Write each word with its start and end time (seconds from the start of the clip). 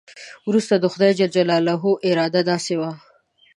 وروسته 0.47 0.73
د 0.77 0.85
خدای 0.93 1.11
جل 1.19 1.29
جلاله 1.35 1.73
اراده 2.09 2.41
داسې 2.51 2.73
وه. 2.79 2.91